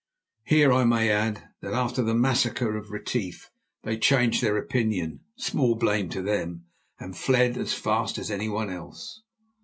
Here 0.45 0.73
I 0.73 0.83
may 0.83 1.11
add 1.11 1.43
that 1.61 1.75
after 1.75 2.01
the 2.01 2.15
massacre 2.15 2.75
of 2.75 2.89
Retief 2.89 3.51
they 3.83 3.99
changed 3.99 4.41
their 4.41 4.57
opinion, 4.57 5.19
small 5.35 5.75
blame 5.75 6.09
to 6.09 6.23
them, 6.23 6.65
and 6.99 7.15
fled 7.15 7.55
as 7.55 7.75
fast 7.75 8.17
as 8.17 8.31
anyone 8.31 8.71
else. 8.71 9.21